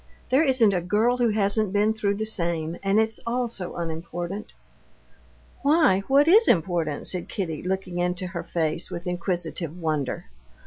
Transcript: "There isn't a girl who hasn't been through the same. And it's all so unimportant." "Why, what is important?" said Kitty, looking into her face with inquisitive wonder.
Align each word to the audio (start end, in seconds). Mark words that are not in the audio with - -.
"There 0.31 0.41
isn't 0.43 0.73
a 0.73 0.81
girl 0.81 1.17
who 1.17 1.29
hasn't 1.29 1.71
been 1.71 1.93
through 1.93 2.15
the 2.15 2.25
same. 2.25 2.75
And 2.81 2.99
it's 2.99 3.19
all 3.27 3.47
so 3.47 3.75
unimportant." 3.75 4.55
"Why, 5.61 5.99
what 6.07 6.27
is 6.27 6.47
important?" 6.47 7.05
said 7.05 7.29
Kitty, 7.29 7.61
looking 7.61 7.97
into 7.97 8.25
her 8.25 8.41
face 8.43 8.89
with 8.89 9.05
inquisitive 9.05 9.79
wonder. 9.79 10.25